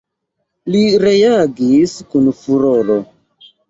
Li 0.75 0.81
reagis 1.05 1.97
kun 2.11 2.35
furoro. 2.43 3.03